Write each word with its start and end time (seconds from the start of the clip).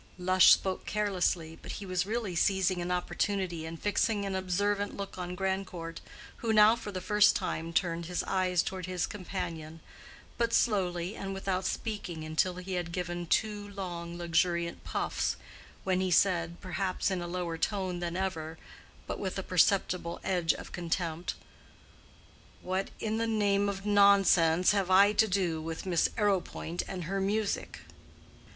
Lush 0.17 0.51
spoke 0.53 0.87
carelessly, 0.87 1.59
but 1.61 1.73
he 1.73 1.85
was 1.85 2.07
really 2.07 2.35
seizing 2.35 2.81
an 2.81 2.89
opportunity 2.89 3.67
and 3.67 3.79
fixing 3.79 4.25
an 4.25 4.33
observant 4.33 4.97
look 4.97 5.19
on 5.19 5.35
Grandcourt, 5.35 6.01
who 6.37 6.51
now 6.51 6.75
for 6.75 6.91
the 6.91 6.99
first 6.99 7.35
time, 7.35 7.71
turned 7.71 8.07
his 8.07 8.23
eyes 8.23 8.63
toward 8.63 8.87
his 8.87 9.05
companion, 9.05 9.79
but 10.39 10.53
slowly 10.53 11.15
and 11.15 11.35
without 11.35 11.65
speaking 11.65 12.23
until 12.23 12.55
he 12.55 12.73
had 12.73 12.91
given 12.91 13.27
two 13.27 13.69
long 13.75 14.17
luxuriant 14.17 14.83
puffs, 14.83 15.35
when 15.83 16.01
he 16.01 16.09
said, 16.09 16.59
perhaps 16.61 17.11
in 17.11 17.21
a 17.21 17.27
lower 17.27 17.55
tone 17.59 17.99
than 17.99 18.17
ever, 18.17 18.57
but 19.05 19.19
with 19.19 19.37
a 19.37 19.43
perceptible 19.43 20.19
edge 20.23 20.51
of 20.55 20.71
contempt, 20.71 21.35
"What 22.63 22.89
in 22.99 23.17
the 23.17 23.27
name 23.27 23.69
of 23.69 23.85
nonsense 23.85 24.71
have 24.71 24.89
I 24.89 25.13
to 25.13 25.27
do 25.27 25.61
with 25.61 25.85
Miss 25.85 26.09
Arrowpoint 26.17 26.81
and 26.87 27.03
her 27.03 27.21
music?" 27.21 27.81